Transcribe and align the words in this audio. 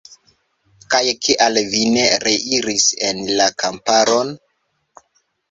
Kaj 0.93 1.01
kial 1.25 1.59
vi 1.73 1.81
ne 1.97 2.07
reiris 2.23 2.87
en 3.11 3.23
la 3.41 3.49
kamparon? 3.65 4.35